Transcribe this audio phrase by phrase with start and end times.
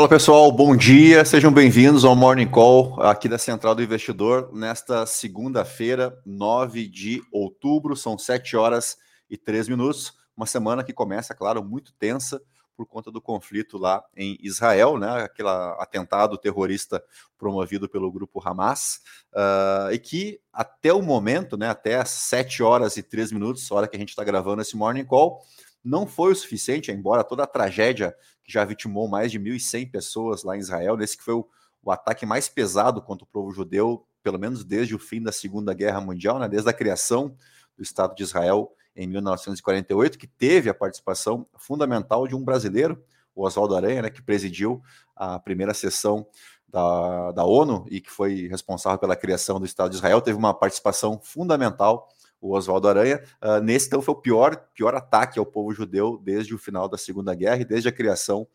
[0.00, 5.04] Fala pessoal, bom dia, sejam bem-vindos ao Morning Call aqui da Central do Investidor nesta
[5.04, 8.96] segunda-feira, 9 de outubro, são 7 horas
[9.28, 10.14] e 3 minutos.
[10.34, 12.40] Uma semana que começa, claro, muito tensa
[12.74, 15.24] por conta do conflito lá em Israel, né?
[15.24, 17.04] Aquele atentado terrorista
[17.36, 19.00] promovido pelo grupo Hamas,
[19.34, 23.86] uh, e que até o momento, né, até as 7 horas e 3 minutos, hora
[23.86, 25.42] que a gente está gravando esse Morning Call,
[25.82, 30.42] não foi o suficiente, embora toda a tragédia que já vitimou mais de 1.100 pessoas
[30.42, 31.48] lá em Israel, nesse que foi o,
[31.82, 35.72] o, ataque mais pesado contra o povo judeu, pelo menos desde o fim da Segunda
[35.72, 37.34] Guerra Mundial, né, desde a criação
[37.76, 43.02] do Estado de Israel em 1948, que teve a participação fundamental de um brasileiro,
[43.34, 44.82] o Oswaldo Aranha, né, que presidiu
[45.16, 46.26] a primeira sessão
[46.68, 50.54] da, da ONU e que foi responsável pela criação do Estado de Israel, teve uma
[50.54, 52.08] participação fundamental
[52.40, 53.22] o Oswaldo Aranha.
[53.42, 56.96] Uh, nesse, então, foi o pior, pior ataque ao povo judeu desde o final da
[56.96, 58.46] Segunda Guerra e desde a criação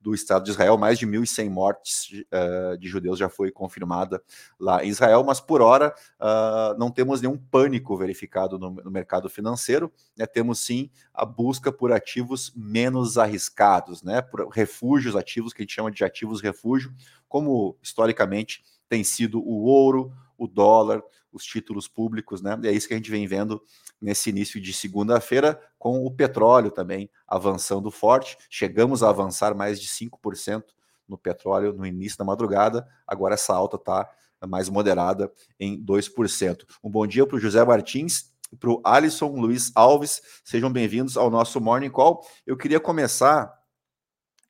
[0.00, 0.78] do Estado de Israel.
[0.78, 4.22] Mais de 1.100 mortes uh, de judeus já foi confirmada
[4.58, 9.28] lá em Israel, mas por hora uh, não temos nenhum pânico verificado no, no mercado
[9.28, 9.92] financeiro.
[10.16, 10.26] Né?
[10.26, 14.22] Temos sim a busca por ativos menos arriscados, né?
[14.22, 16.92] por refúgios ativos, que a gente chama de ativos refúgio,
[17.28, 22.58] como historicamente tem sido o ouro, o dólar, os títulos públicos, né?
[22.62, 23.62] E é isso que a gente vem vendo
[24.00, 28.38] nesse início de segunda-feira, com o petróleo também avançando forte.
[28.48, 30.64] Chegamos a avançar mais de 5%
[31.06, 34.08] no petróleo no início da madrugada, agora essa alta está
[34.48, 36.64] mais moderada em 2%.
[36.82, 40.22] Um bom dia para o José Martins para o Alisson Luiz Alves.
[40.42, 42.26] Sejam bem-vindos ao nosso Morning Call.
[42.46, 43.52] Eu queria começar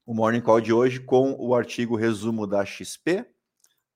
[0.06, 3.27] o Morning Call de hoje com o artigo resumo da XP,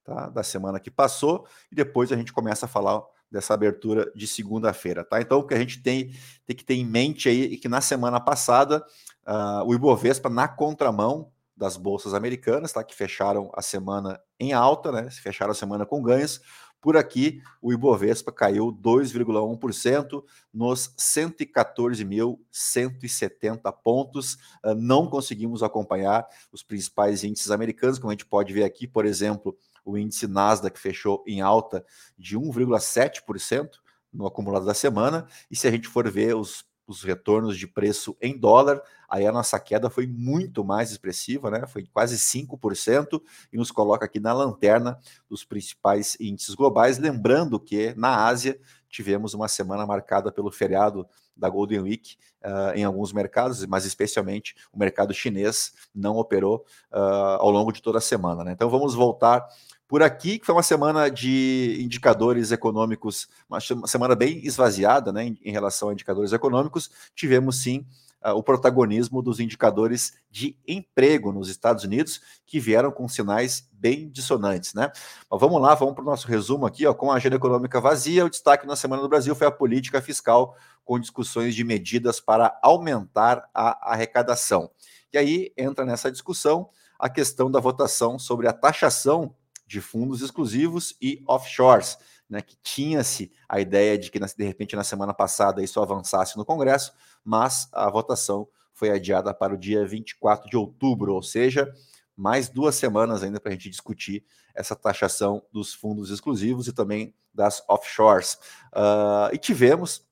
[0.05, 0.29] tá?
[0.29, 5.05] da semana que passou, e depois a gente começa a falar dessa abertura de segunda-feira.
[5.05, 5.21] Tá?
[5.21, 6.15] Então, o que a gente tem,
[6.47, 8.85] tem que ter em mente aí é que na semana passada,
[9.27, 12.85] uh, o Ibovespa, na contramão das bolsas americanas, tá?
[12.85, 15.11] que fecharam a semana em alta, né?
[15.11, 16.41] fecharam a semana com ganhos,
[16.85, 20.23] por aqui, o Ibovespa caiu 2,1%
[20.53, 24.37] nos 114.170 pontos.
[24.63, 29.07] Ah, não conseguimos acompanhar os principais índices americanos, como a gente pode ver aqui, por
[29.07, 31.85] exemplo, o índice Nasdaq fechou em alta
[32.19, 33.69] de 1,7%
[34.13, 38.17] no acumulado da semana, e se a gente for ver os, os retornos de preço
[38.21, 41.67] em dólar, aí a nossa queda foi muito mais expressiva, né?
[41.67, 43.21] Foi quase 5%
[43.53, 48.59] e nos coloca aqui na lanterna dos principais índices globais, lembrando que na Ásia
[48.95, 51.05] tivemos uma semana marcada pelo feriado
[51.37, 57.41] da Golden Week uh, em alguns mercados, mas especialmente o mercado chinês não operou uh,
[57.41, 58.45] ao longo de toda a semana.
[58.45, 58.53] Né?
[58.53, 59.45] Então vamos voltar
[59.89, 65.53] por aqui, que foi uma semana de indicadores econômicos, uma semana bem esvaziada né, em,
[65.53, 66.91] relação a indicadores econômicos.
[67.17, 67.85] Tivemos sim
[68.33, 74.73] o protagonismo dos indicadores de emprego nos Estados Unidos, que vieram com sinais bem dissonantes.
[74.73, 74.91] Né?
[75.31, 78.25] Mas vamos lá, vamos para o nosso resumo aqui, ó, com a agenda econômica vazia.
[78.25, 82.59] O destaque na semana do Brasil foi a política fiscal, com discussões de medidas para
[82.63, 84.71] aumentar a arrecadação.
[85.13, 86.69] E aí entra nessa discussão
[86.99, 89.35] a questão da votação sobre a taxação
[89.67, 91.99] de fundos exclusivos e offshores,
[92.29, 96.45] né, que tinha-se a ideia de que, de repente, na semana passada isso avançasse no
[96.45, 96.93] Congresso,
[97.25, 101.73] mas a votação foi adiada para o dia 24 de outubro, ou seja,
[102.17, 104.25] mais duas semanas ainda para a gente discutir
[104.55, 108.35] essa taxação dos fundos exclusivos e também das offshores.
[108.73, 110.07] Uh, e tivemos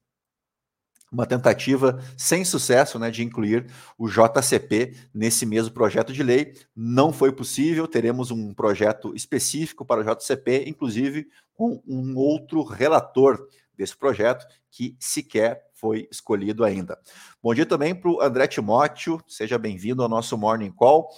[1.13, 3.67] uma tentativa sem sucesso né, de incluir
[3.99, 6.55] o JCP nesse mesmo projeto de lei.
[6.75, 13.47] Não foi possível, teremos um projeto específico para o JCP, inclusive com um outro relator
[13.77, 16.99] desse projeto, que sequer foi escolhido ainda.
[17.43, 21.11] Bom dia também para o André Timóteo, seja bem-vindo ao nosso Morning Call.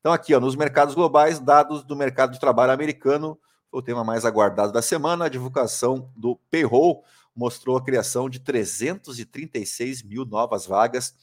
[0.00, 3.38] Então, aqui, ó, nos mercados globais, dados do mercado de trabalho americano,
[3.70, 10.02] o tema mais aguardado da semana, a divulgação do payroll mostrou a criação de 336
[10.02, 11.14] mil novas vagas,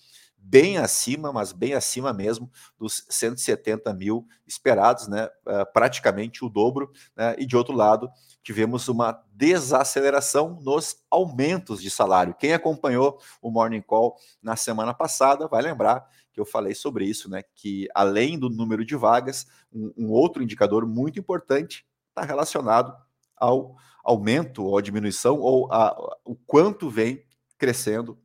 [0.41, 5.25] bem acima, mas bem acima mesmo dos 170 mil esperados, né?
[5.45, 6.91] Uh, praticamente o dobro.
[7.15, 7.35] Né?
[7.37, 8.09] E de outro lado,
[8.41, 12.33] tivemos uma desaceleração nos aumentos de salário.
[12.33, 17.29] Quem acompanhou o Morning Call na semana passada vai lembrar que eu falei sobre isso,
[17.29, 17.43] né?
[17.55, 22.95] Que além do número de vagas, um, um outro indicador muito importante está relacionado
[23.39, 25.95] ao aumento ou diminuição ou a,
[26.25, 27.23] o quanto vem
[27.57, 28.17] crescendo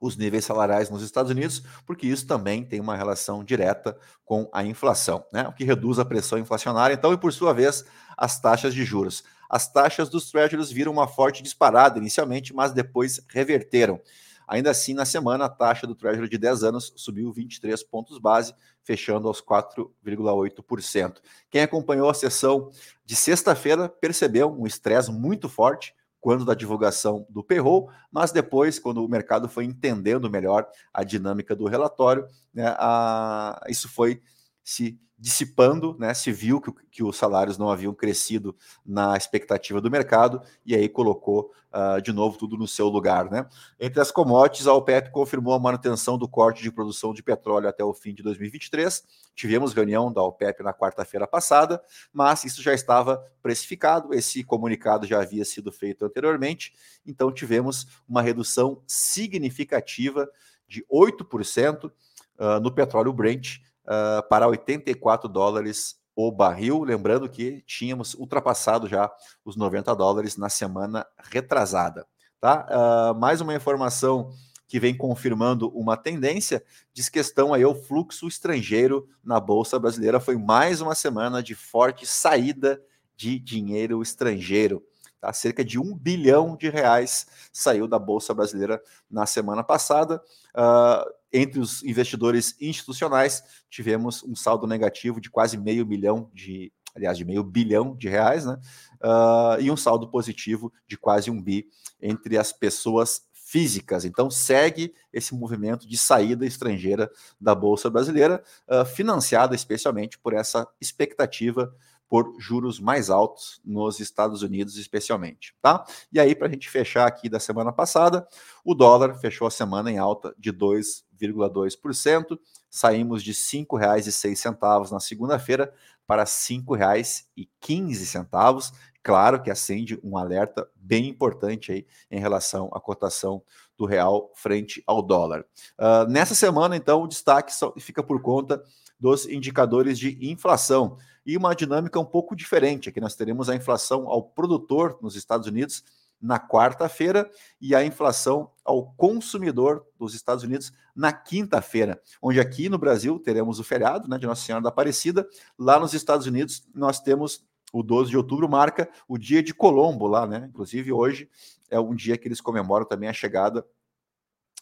[0.00, 4.64] os níveis salariais nos Estados Unidos, porque isso também tem uma relação direta com a
[4.64, 5.48] inflação, né?
[5.48, 7.84] o que reduz a pressão inflacionária, então, e por sua vez,
[8.16, 9.24] as taxas de juros.
[9.50, 14.00] As taxas dos treasuries viram uma forte disparada inicialmente, mas depois reverteram.
[14.48, 18.54] Ainda assim, na semana, a taxa do Treasury de 10 anos subiu 23 pontos base,
[18.82, 21.18] fechando aos 4,8%.
[21.50, 22.70] Quem acompanhou a sessão
[23.04, 29.04] de sexta-feira percebeu um estresse muito forte quando da divulgação do payroll, mas depois, quando
[29.04, 34.20] o mercado foi entendendo melhor a dinâmica do relatório, né, a, isso foi
[34.64, 38.54] se dissipando, né, se viu que, que, os salários não haviam crescido
[38.86, 43.28] na expectativa do mercado e aí colocou uh, de novo tudo no seu lugar.
[43.28, 43.44] Né?
[43.80, 47.82] Entre as commodities, a OPEP confirmou a manutenção do corte de produção de petróleo até
[47.82, 49.02] o fim de 2023.
[49.34, 51.82] Tivemos reunião da OPEP na quarta-feira passada,
[52.12, 56.72] mas isso já estava precificado, esse comunicado já havia sido feito anteriormente,
[57.04, 60.28] então tivemos uma redução significativa
[60.68, 61.92] de 8% uh,
[62.38, 66.82] ah, no petróleo Brent uh, para 84 dólares o barril.
[66.82, 69.10] Lembrando que tínhamos ultrapassado já
[69.44, 72.06] os 90 dólares na semana retrasada.
[72.40, 72.66] Tá?
[72.70, 74.30] Uh, mais uma informação
[74.68, 76.62] que vem confirmando uma tendência,
[76.92, 82.06] diz questão aí o fluxo estrangeiro na bolsa brasileira foi mais uma semana de forte
[82.06, 82.80] saída
[83.16, 84.84] de dinheiro estrangeiro.
[85.20, 85.32] Tá?
[85.32, 88.80] Cerca de um bilhão de reais saiu da bolsa brasileira
[89.10, 90.22] na semana passada.
[90.54, 97.18] Uh, entre os investidores institucionais, tivemos um saldo negativo de quase meio milhão de, aliás,
[97.18, 98.58] de meio bilhão de reais, né?
[99.02, 101.66] Uh, e um saldo positivo de quase um bi
[102.00, 104.04] entre as pessoas físicas.
[104.04, 107.10] Então, segue esse movimento de saída estrangeira
[107.40, 111.74] da Bolsa Brasileira, uh, financiada especialmente por essa expectativa
[112.08, 115.84] por juros mais altos nos Estados Unidos, especialmente, tá?
[116.10, 118.26] E aí, para a gente fechar aqui da semana passada,
[118.64, 122.38] o dólar fechou a semana em alta de 2,2%,
[122.70, 125.70] saímos de R$ 5,06 na segunda-feira
[126.06, 128.72] para R$ 5,15.
[129.02, 133.42] Claro que acende um alerta bem importante aí em relação à cotação
[133.76, 135.44] do real frente ao dólar.
[135.78, 138.60] Uh, nessa semana, então, o destaque fica por conta
[138.98, 140.96] dos indicadores de inflação
[141.28, 142.88] e uma dinâmica um pouco diferente.
[142.88, 145.84] Aqui nós teremos a inflação ao produtor nos Estados Unidos
[146.18, 147.30] na quarta-feira
[147.60, 153.60] e a inflação ao consumidor dos Estados Unidos na quinta-feira, onde aqui no Brasil teremos
[153.60, 155.28] o feriado né, de Nossa Senhora da Aparecida,
[155.58, 160.06] lá nos Estados Unidos nós temos o 12 de outubro marca o dia de Colombo
[160.06, 160.46] lá, né?
[160.48, 161.28] Inclusive hoje
[161.70, 163.64] é um dia que eles comemoram também a chegada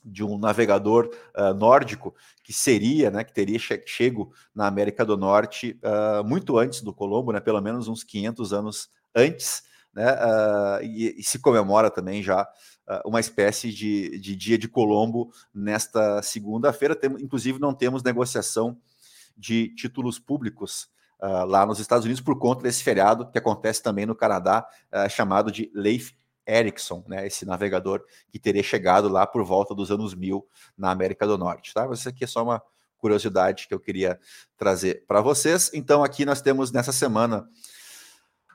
[0.04, 5.16] de um navegador uh, nórdico que seria, né, que teria che chego na América do
[5.16, 9.62] Norte uh, muito antes do Colombo, né, pelo menos uns 500 anos antes,
[9.92, 12.46] né, uh, e, e, se comemora também já
[13.04, 16.96] uma espécie de, de dia de Colombo nesta segunda-feira.
[17.18, 18.78] Inclusive, não temos negociação
[19.36, 20.88] de títulos públicos
[21.20, 24.64] lá nos Estados Unidos por conta desse feriado que acontece também no Canadá,
[25.10, 26.12] chamado de Leif
[26.46, 30.46] Ericsson, né, esse navegador que teria chegado lá por volta dos anos 1000
[30.76, 31.74] na América do Norte.
[31.74, 31.86] Tá?
[31.86, 32.62] Mas isso aqui é só uma
[32.98, 34.18] curiosidade que eu queria
[34.56, 35.70] trazer para vocês.
[35.74, 37.48] Então, aqui nós temos nessa semana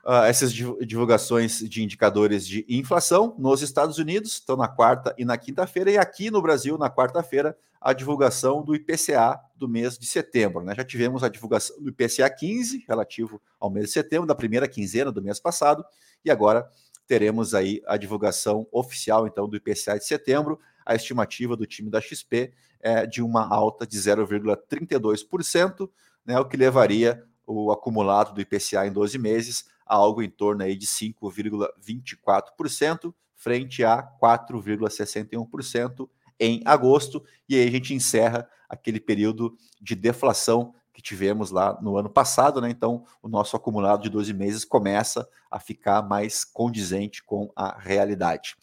[0.04, 5.36] uh, essas divulgações de indicadores de inflação nos Estados Unidos, estão na quarta e na
[5.36, 10.62] quinta-feira, e aqui no Brasil, na quarta-feira, a divulgação do IPCA do mês de setembro.
[10.62, 10.74] Né?
[10.74, 15.10] Já tivemos a divulgação do IPCA 15, relativo ao mês de setembro, da primeira quinzena
[15.10, 15.84] do mês passado,
[16.24, 16.68] e agora
[17.06, 20.60] teremos aí a divulgação oficial então do IPCA de setembro.
[20.84, 25.88] A estimativa do time da XP é de uma alta de 0,32%,
[26.24, 30.62] né, o que levaria o acumulado do IPCA em 12 meses a algo em torno
[30.62, 39.56] aí de 5,24%, frente a 4,61% em agosto, e aí a gente encerra aquele período
[39.80, 42.70] de deflação que tivemos lá no ano passado, né?
[42.70, 48.56] Então, o nosso acumulado de 12 meses começa a ficar mais condizente com a realidade.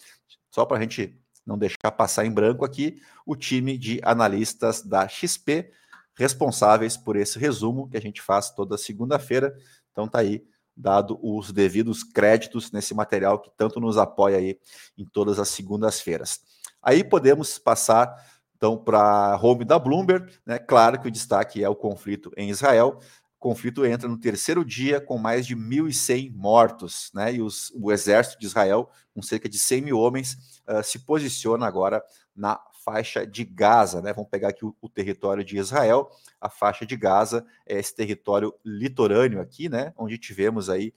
[0.51, 5.07] Só para a gente não deixar passar em branco aqui, o time de analistas da
[5.07, 5.71] XP
[6.15, 9.55] responsáveis por esse resumo que a gente faz toda segunda-feira.
[9.91, 10.43] Então tá aí
[10.75, 14.59] dado os devidos créditos nesse material que tanto nos apoia aí
[14.97, 16.41] em todas as segundas-feiras.
[16.81, 18.13] Aí podemos passar
[18.59, 22.99] então, para home da Bloomberg, né, claro que o destaque é o conflito em Israel.
[23.37, 27.89] O conflito entra no terceiro dia com mais de 1.100 mortos, né, e os, o
[27.89, 32.03] exército de Israel, com cerca de 100 mil homens, uh, se posiciona agora
[32.35, 34.01] na faixa de Gaza.
[34.01, 34.11] Né?
[34.11, 36.09] Vamos pegar aqui o, o, território de Israel.
[36.41, 39.93] A faixa de Gaza é esse território litorâneo aqui, né?
[39.95, 40.93] onde tivemos aí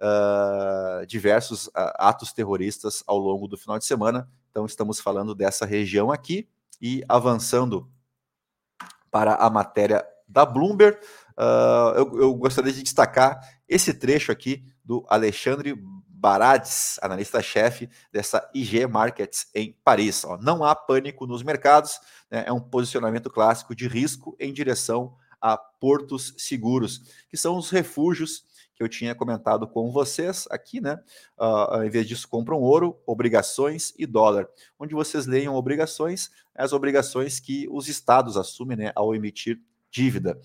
[0.00, 4.26] uh, diversos uh, atos terroristas ao longo do final de semana.
[4.50, 6.48] Então, estamos falando dessa região aqui.
[6.80, 7.90] E avançando
[9.10, 10.98] para a matéria da Bloomberg,
[11.38, 15.74] uh, eu, eu, gostaria de destacar esse trecho aqui do Alexandre
[16.24, 20.24] Barades, analista-chefe dessa IG Markets em Paris.
[20.24, 22.00] Ó, não há pânico nos mercados,
[22.30, 27.68] né, é um posicionamento clássico de risco em direção a portos seguros, que são os
[27.68, 30.98] refúgios que eu tinha comentado com vocês aqui, né?
[31.38, 34.48] Uh, ao invés disso, compram ouro, obrigações e dólar.
[34.78, 40.40] Onde vocês leiam obrigações, as obrigações que os estados assumem né, ao emitir dívida.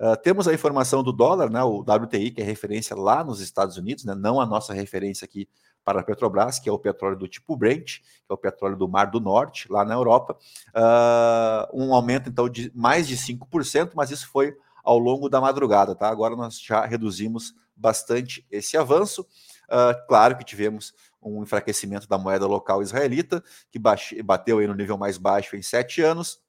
[0.00, 3.76] Uh, temos a informação do dólar, né, o WTI, que é referência lá nos Estados
[3.76, 5.46] Unidos, né, não a nossa referência aqui
[5.84, 8.88] para a Petrobras, que é o petróleo do tipo Brent, que é o petróleo do
[8.88, 10.36] Mar do Norte, lá na Europa.
[10.74, 15.94] Uh, um aumento, então, de mais de 5%, mas isso foi ao longo da madrugada,
[15.94, 16.08] tá?
[16.08, 19.22] Agora nós já reduzimos bastante esse avanço.
[19.64, 24.74] Uh, claro que tivemos um enfraquecimento da moeda local israelita, que bate, bateu aí no
[24.74, 26.42] nível mais baixo em sete anos.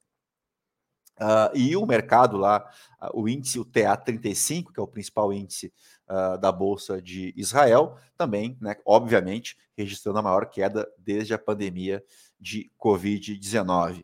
[1.18, 2.70] Uh, e o mercado lá,
[3.02, 5.72] uh, o índice, o TA35, que é o principal índice
[6.08, 12.04] uh, da Bolsa de Israel, também, né, obviamente, registrando a maior queda desde a pandemia
[12.38, 14.02] de Covid-19.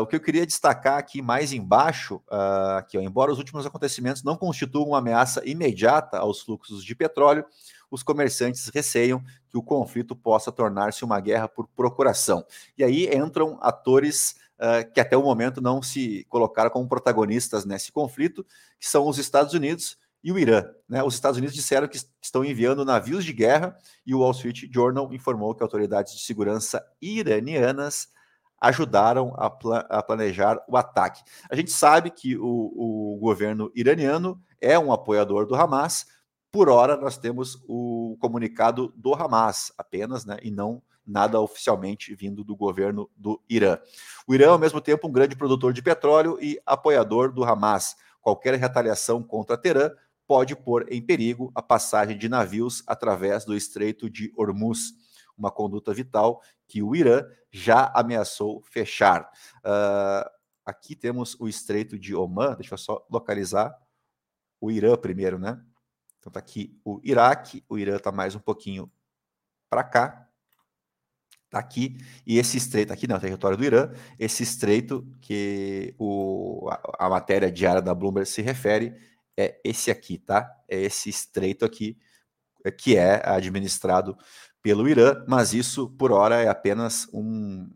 [0.00, 2.22] o que eu queria destacar aqui mais embaixo,
[2.76, 7.44] aqui, ó, embora os últimos acontecimentos não constituam uma ameaça imediata aos fluxos de petróleo,
[7.90, 12.44] os comerciantes receiam que o conflito possa tornar-se uma guerra por procuração.
[12.76, 17.92] E aí entram atores uh, que até o momento não se colocaram como protagonistas nesse
[17.92, 18.44] conflito,
[18.78, 19.96] que são os Estados Unidos
[20.26, 20.64] e o Irã.
[20.88, 21.04] Né?
[21.04, 25.12] Os Estados Unidos disseram que estão enviando navios de guerra e o Wall Street Journal
[25.12, 28.08] informou que autoridades de segurança iranianas
[28.60, 31.22] ajudaram a, pla a planejar o ataque.
[31.48, 36.06] A gente sabe que o, o governo iraniano é um apoiador do Hamas.
[36.50, 42.42] Por hora, nós temos o comunicado do Hamas apenas, né, e não nada oficialmente vindo
[42.42, 43.78] do governo do Irã.
[44.26, 47.94] O Irã, ao mesmo tempo, um grande produtor de petróleo e apoiador do Hamas.
[48.20, 49.92] Qualquer retaliação contra Teherã
[50.26, 54.92] pode pôr em perigo a passagem de navios através do Estreito de Hormuz,
[55.36, 59.30] uma conduta vital que o Irã já ameaçou fechar.
[59.58, 60.28] Uh,
[60.64, 63.74] aqui temos o Estreito de Oman, deixa eu só localizar
[64.60, 65.62] o Irã primeiro, né?
[66.18, 68.90] Então tá aqui o Iraque, o Irã tá mais um pouquinho
[69.70, 70.26] para cá,
[71.48, 77.06] Tá aqui, e esse estreito, aqui no território do Irã, esse estreito que o, a,
[77.06, 78.96] a, matéria diária da Bloomberg se refere
[79.36, 80.50] é esse aqui, tá?
[80.68, 81.96] É esse estreito aqui,
[82.64, 84.16] é, que é administrado
[84.62, 87.68] pelo Irã, mas isso, por hora, é apenas um,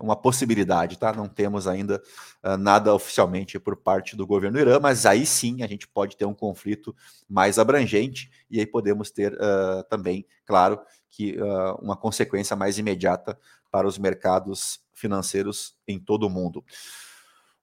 [0.00, 1.12] uma possibilidade, tá?
[1.12, 2.02] Não temos ainda
[2.44, 6.16] uh, nada oficialmente por parte do governo do Irã, mas aí sim a gente pode
[6.16, 6.94] ter um conflito
[7.28, 13.38] mais abrangente e aí podemos ter uh, também, claro, que uh, uma consequência mais imediata
[13.70, 16.64] para os mercados financeiros em todo o mundo.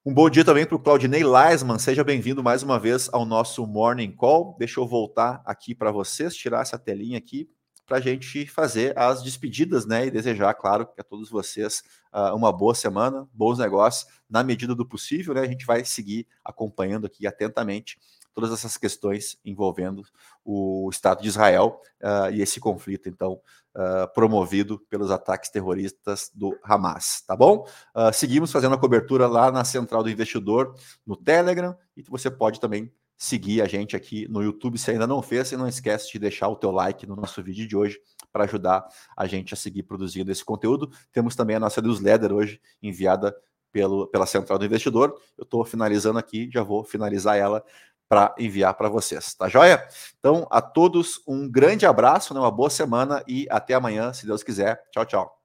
[0.07, 3.67] Um bom dia também para o Claudinei Leisman, seja bem-vindo mais uma vez ao nosso
[3.67, 4.55] Morning Call.
[4.57, 7.49] Deixa eu voltar aqui para vocês, tirar essa telinha aqui
[7.85, 10.05] para a gente fazer as despedidas, né?
[10.05, 11.83] E desejar, claro, a todos vocês
[12.13, 15.41] uh, uma boa semana, bons negócios, na medida do possível, né?
[15.41, 17.99] A gente vai seguir acompanhando aqui atentamente
[18.37, 20.03] todas essas questões envolvendo
[20.45, 23.41] o Estado de Israel uh, e esse conflito, então,
[23.73, 27.67] uh, promovido pelos ataques terroristas do Hamas, tá bom?
[27.95, 32.59] Uh, seguimos fazendo a cobertura lá na Central do Investidor, no Telegram, e você pode
[32.59, 36.19] também seguir a gente aqui no YouTube se ainda não fez, e não esquece de
[36.19, 37.99] deixar o teu like no nosso vídeo de hoje
[38.31, 40.91] para ajudar a gente a seguir produzindo esse conteúdo.
[41.11, 43.35] Temos também a nossa newsletter hoje enviada
[43.71, 45.19] pelo, pela Central do Investidor.
[45.35, 47.63] Eu estou finalizando aqui, já vou finalizar ela
[48.09, 49.85] para enviar para vocês, tá joia?
[50.19, 54.43] Então, a todos um grande abraço, né, uma boa semana e até amanhã, se Deus
[54.43, 54.81] quiser.
[54.91, 55.36] Tchau, tchau.